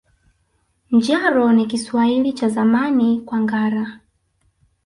[0.91, 3.99] Njaro ni Kiswahili cha Zamani kwa ngara